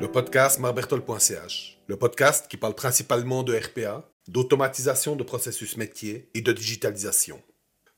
Le 0.00 0.06
podcast 0.10 0.58
marbertol.ch, 0.58 1.78
le 1.86 1.96
podcast 1.98 2.48
qui 2.48 2.56
parle 2.56 2.74
principalement 2.74 3.42
de 3.42 3.54
RPA, 3.54 4.08
d'automatisation 4.26 5.16
de 5.16 5.22
processus 5.22 5.76
métiers 5.76 6.30
et 6.32 6.40
de 6.40 6.50
digitalisation. 6.50 7.42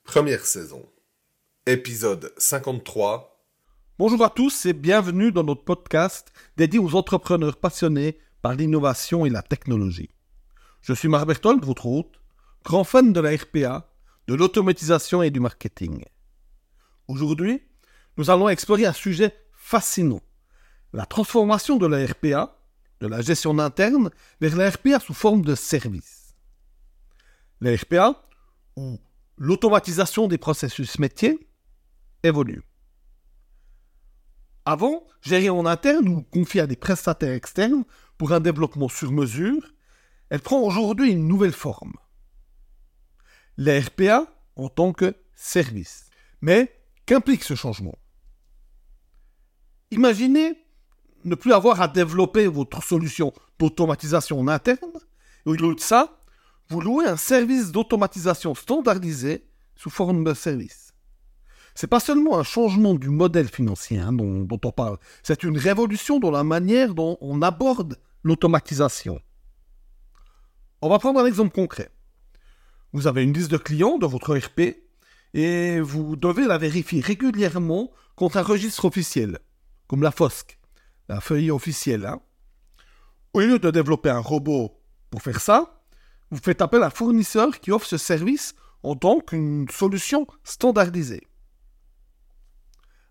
Première 0.03 0.45
saison. 0.45 0.85
Épisode 1.67 2.33
53. 2.37 3.47
Bonjour 3.97 4.25
à 4.25 4.31
tous 4.31 4.67
et 4.67 4.73
bienvenue 4.73 5.31
dans 5.31 5.45
notre 5.45 5.63
podcast 5.63 6.33
dédié 6.57 6.81
aux 6.81 6.97
entrepreneurs 6.97 7.59
passionnés 7.59 8.19
par 8.43 8.55
l'innovation 8.55 9.25
et 9.25 9.31
la 9.31 9.43
technologie. 9.43 10.11
Je 10.81 10.95
suis 10.95 11.07
Marc 11.07 11.29
Berthold, 11.29 11.65
votre 11.65 11.87
hôte, 11.87 12.21
grand 12.65 12.83
fan 12.83 13.13
de 13.13 13.21
la 13.21 13.37
RPA, 13.37 13.89
de 14.27 14.35
l'automatisation 14.35 15.23
et 15.23 15.31
du 15.31 15.39
marketing. 15.39 16.03
Aujourd'hui, 17.09 17.63
nous 18.17 18.31
allons 18.31 18.49
explorer 18.49 18.87
un 18.87 18.93
sujet 18.93 19.35
fascinant, 19.53 20.23
la 20.93 21.07
transformation 21.07 21.77
de 21.77 21.87
la 21.87 22.05
RPA, 22.07 22.59
de 23.01 23.07
la 23.07 23.21
gestion 23.21 23.59
interne, 23.59 24.11
vers 24.41 24.57
la 24.57 24.71
RPA 24.71 25.01
sous 25.01 25.15
forme 25.15 25.43
de 25.43 25.55
service. 25.55 26.35
La 27.61 27.75
RPA, 27.77 28.23
ou 28.77 28.99
l'automatisation 29.39 30.29
des 30.29 30.39
processus 30.39 30.99
métiers, 30.99 31.49
évolue. 32.23 32.63
Avant, 34.65 35.07
gérer 35.21 35.51
en 35.51 35.65
interne 35.65 36.09
ou 36.09 36.23
confier 36.23 36.63
à 36.63 36.67
des 36.67 36.77
prestataires 36.77 37.35
externes 37.35 37.85
pour 38.19 38.33
un 38.33 38.41
développement 38.41 38.89
sur 38.89 39.13
mesure, 39.13 39.75
elle 40.29 40.41
prend 40.41 40.61
aujourd'hui 40.61 41.13
une 41.13 41.29
nouvelle 41.29 41.53
forme. 41.53 41.93
La 43.57 43.81
RPA 43.81 44.27
en 44.57 44.69
tant 44.69 44.93
que 44.93 45.15
service. 45.35 46.11
Mais 46.41 46.76
qu'implique 47.07 47.45
ce 47.45 47.55
changement 47.55 47.97
Imaginez 49.91 50.55
ne 51.25 51.35
plus 51.35 51.53
avoir 51.53 51.81
à 51.81 51.89
développer 51.89 52.47
votre 52.47 52.83
solution 52.83 53.33
d'automatisation 53.59 54.39
en 54.41 54.49
interne, 54.49 54.79
et 55.47 55.49
au 55.49 55.55
lieu 55.55 55.75
de 55.75 55.81
ça, 55.81 56.21
vous 56.69 56.81
louez 56.81 57.07
un 57.07 57.17
service 57.17 57.71
d'automatisation 57.71 58.55
standardisé 58.55 59.47
sous 59.77 59.91
forme 59.91 60.25
de 60.25 60.35
service. 60.35 60.93
C'est 61.75 61.87
pas 61.87 62.01
seulement 62.01 62.39
un 62.39 62.43
changement 62.43 62.95
du 62.95 63.11
modèle 63.11 63.49
financier 63.49 63.99
hein, 63.99 64.13
dont, 64.13 64.41
dont 64.43 64.61
on 64.65 64.73
parle, 64.73 64.99
c'est 65.23 65.43
une 65.43 65.59
révolution 65.59 66.19
dans 66.19 66.31
la 66.31 66.43
manière 66.43 66.95
dont 66.95 67.19
on 67.21 67.43
aborde 67.43 67.99
l'automatisation. 68.23 69.21
On 70.81 70.89
va 70.89 70.99
prendre 70.99 71.21
un 71.21 71.27
exemple 71.27 71.55
concret. 71.55 71.91
Vous 72.93 73.07
avez 73.07 73.23
une 73.23 73.33
liste 73.33 73.51
de 73.51 73.59
clients 73.59 73.99
de 73.99 74.07
votre 74.07 74.37
ERP 74.37 74.86
et 75.37 75.81
vous 75.81 76.17
devez 76.17 76.47
la 76.47 76.57
vérifier 76.57 77.03
régulièrement 77.03 77.91
contre 78.17 78.39
un 78.39 78.43
registre 78.43 78.87
officiel, 78.87 79.39
comme 79.87 80.03
la 80.03 80.11
FOSC, 80.11 80.59
la 81.11 81.21
feuille 81.21 81.51
officielle. 81.51 82.07
Hein. 82.07 82.23
Au 83.35 83.41
lieu 83.41 83.59
de 83.59 83.71
développer 83.71 84.09
un 84.09 84.19
robot 84.19 84.81
pour 85.11 85.21
faire 85.21 85.43
ça, 85.43 85.83
vous 86.31 86.41
faites 86.43 86.63
appel 86.63 86.83
à 86.83 86.87
un 86.87 86.91
fournisseur 86.91 87.61
qui 87.61 87.71
offre 87.71 87.87
ce 87.87 87.99
service 87.99 88.55
en 88.83 88.97
tant 88.97 89.21
qu'une 89.21 89.69
solution 89.69 90.27
standardisée. 90.43 91.27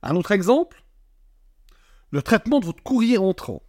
Un 0.02 0.16
autre 0.16 0.32
exemple, 0.32 0.84
le 2.10 2.24
traitement 2.24 2.60
de 2.60 2.66
votre 2.66 2.82
courrier 2.82 3.20
entrant. 3.20 3.62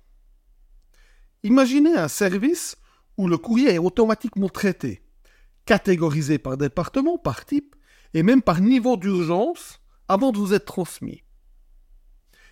Imaginez 1.43 1.95
un 1.95 2.09
service 2.09 2.77
où 3.19 3.29
le 3.29 3.37
courrier 3.37 3.75
est 3.75 3.79
automatiquement 3.79 4.49
traité, 4.49 5.03
catégorisé 5.67 6.39
par 6.39 6.57
département, 6.57 7.19
par 7.19 7.45
type, 7.45 7.76
et 8.17 8.23
même 8.23 8.41
par 8.41 8.63
niveau 8.63 8.97
d'urgence 8.97 9.79
avant 10.09 10.33
de 10.33 10.39
vous 10.39 10.55
être 10.55 10.65
transmis. 10.65 11.23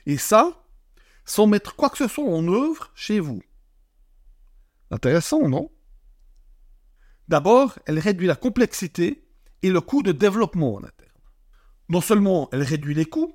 Et 0.04 0.18
ça, 0.18 0.62
sans 1.24 1.46
mettre 1.46 1.74
quoi 1.74 1.88
que 1.88 1.96
ce 1.96 2.06
soit 2.06 2.22
en 2.22 2.46
œuvre 2.48 2.92
chez 2.94 3.18
vous. 3.18 3.40
Intéressant, 4.90 5.48
non? 5.48 5.70
D'abord, 7.28 7.78
elle 7.86 7.98
réduit 7.98 8.26
la 8.26 8.36
complexité 8.36 9.26
et 9.62 9.70
le 9.70 9.80
coût 9.80 10.02
de 10.02 10.12
développement 10.12 10.74
en 10.74 10.84
interne. 10.84 11.22
Non 11.88 12.02
seulement 12.02 12.50
elle 12.52 12.62
réduit 12.62 12.94
les 12.94 13.06
coûts, 13.06 13.34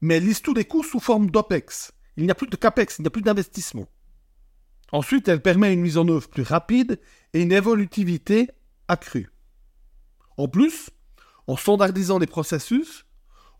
mais 0.00 0.18
elle 0.18 0.26
liste 0.26 0.44
tous 0.44 0.54
les 0.54 0.66
coûts 0.66 0.84
sous 0.84 1.00
forme 1.00 1.32
d'OPEX. 1.32 1.90
Il 2.16 2.26
n'y 2.26 2.30
a 2.30 2.36
plus 2.36 2.46
de 2.46 2.54
CAPEX, 2.54 3.00
il 3.00 3.02
n'y 3.02 3.08
a 3.08 3.10
plus 3.10 3.22
d'investissement. 3.22 3.88
Ensuite, 4.92 5.26
elle 5.26 5.42
permet 5.42 5.72
une 5.72 5.80
mise 5.80 5.98
en 5.98 6.06
œuvre 6.06 6.28
plus 6.28 6.44
rapide 6.44 7.00
et 7.32 7.42
une 7.42 7.50
évolutivité 7.50 8.50
accrue. 8.86 9.32
En 10.36 10.46
plus, 10.46 10.90
en 11.46 11.56
standardisant 11.56 12.18
les 12.18 12.26
processus, 12.26 13.06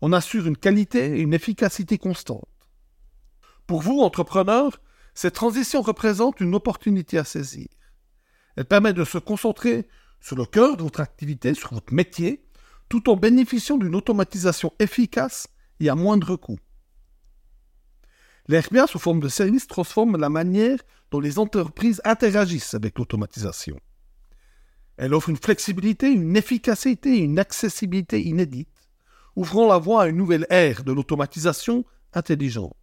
on 0.01 0.13
assure 0.13 0.47
une 0.47 0.57
qualité 0.57 1.17
et 1.17 1.21
une 1.21 1.33
efficacité 1.33 1.97
constantes. 1.97 2.47
Pour 3.65 3.81
vous, 3.81 3.99
entrepreneurs, 3.99 4.79
cette 5.13 5.35
transition 5.35 5.81
représente 5.81 6.39
une 6.39 6.55
opportunité 6.55 7.17
à 7.17 7.23
saisir. 7.23 7.67
Elle 8.55 8.65
permet 8.65 8.93
de 8.93 9.03
se 9.03 9.17
concentrer 9.17 9.87
sur 10.19 10.35
le 10.35 10.45
cœur 10.45 10.77
de 10.77 10.83
votre 10.83 10.99
activité, 10.99 11.53
sur 11.53 11.73
votre 11.73 11.93
métier, 11.93 12.43
tout 12.89 13.09
en 13.09 13.15
bénéficiant 13.15 13.77
d'une 13.77 13.95
automatisation 13.95 14.73
efficace 14.79 15.47
et 15.79 15.89
à 15.89 15.95
moindre 15.95 16.35
coût. 16.35 16.59
L'RPA 18.47 18.87
sous 18.87 18.99
forme 18.99 19.19
de 19.19 19.27
service 19.27 19.67
transforme 19.67 20.17
la 20.17 20.29
manière 20.29 20.79
dont 21.11 21.19
les 21.19 21.37
entreprises 21.37 22.01
interagissent 22.05 22.73
avec 22.73 22.97
l'automatisation. 22.97 23.79
Elle 24.97 25.13
offre 25.13 25.29
une 25.29 25.37
flexibilité, 25.37 26.11
une 26.11 26.35
efficacité 26.35 27.17
et 27.17 27.23
une 27.23 27.39
accessibilité 27.39 28.21
inédites, 28.21 28.89
ouvrant 29.35 29.67
la 29.67 29.77
voie 29.77 30.03
à 30.03 30.07
une 30.07 30.17
nouvelle 30.17 30.47
ère 30.49 30.83
de 30.83 30.91
l'automatisation 30.91 31.85
intelligente. 32.13 32.75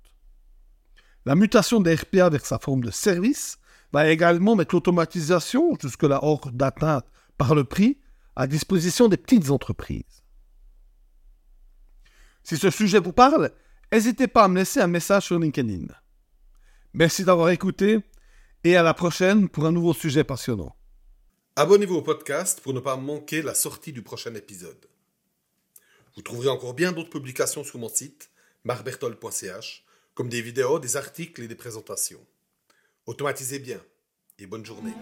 La 1.27 1.35
mutation 1.35 1.81
des 1.81 1.95
RPA 1.95 2.29
vers 2.29 2.47
sa 2.47 2.59
forme 2.59 2.83
de 2.83 2.91
service 2.91 3.59
va 3.93 4.09
également 4.09 4.55
mettre 4.55 4.75
l'automatisation, 4.75 5.77
jusque-là 5.81 6.21
hors 6.23 6.51
d'atteinte 6.53 7.07
par 7.37 7.55
le 7.55 7.65
prix, 7.65 7.99
à 8.37 8.47
disposition 8.47 9.09
des 9.09 9.17
petites 9.17 9.51
entreprises. 9.51 10.23
Si 12.43 12.57
ce 12.57 12.71
sujet 12.71 13.01
vous 13.01 13.13
parle, 13.13 13.51
n'hésitez 13.93 14.29
pas 14.29 14.45
à 14.45 14.49
me 14.49 14.57
laisser 14.57 14.81
un 14.81 14.87
message 14.87 15.25
sur 15.25 15.39
LinkedIn. 15.39 15.87
Merci 16.93 17.25
d'avoir 17.25 17.49
écouté 17.49 18.01
et 18.63 18.77
à 18.77 18.83
la 18.83 18.95
prochaine 18.95 19.49
pour 19.49 19.67
un 19.67 19.73
nouveau 19.73 19.95
sujet 19.95 20.25
passionnant. 20.25 20.77
Abonnez-vous 21.57 21.95
au 21.95 22.03
podcast 22.03 22.61
pour 22.61 22.75
ne 22.75 22.81
pas 22.81 22.97
manquer 22.97 23.41
la 23.41 23.55
sortie 23.55 23.93
du 23.93 24.03
prochain 24.03 24.35
épisode. 24.35 24.89
Vous 26.17 26.23
trouverez 26.23 26.49
encore 26.49 26.75
bien 26.75 26.91
d'autres 26.91 27.11
publications 27.11 27.63
sur 27.63 27.79
mon 27.79 27.89
site 27.89 28.29
marbertol.ch, 28.65 29.85
comme 30.15 30.29
des 30.29 30.43
vidéos, 30.43 30.81
des 30.81 30.97
articles 30.97 31.43
et 31.43 31.49
des 31.49 31.55
présentations. 31.55 32.27
Automatisez 33.07 33.61
bien 33.61 33.81
et 34.41 34.47
bonne 34.47 34.67
journée. 34.67 34.95